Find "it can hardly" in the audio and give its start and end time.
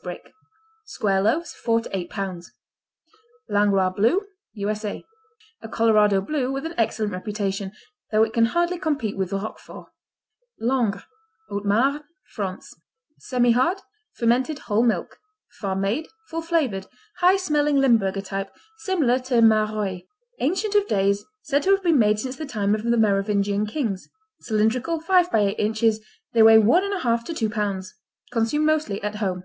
8.22-8.78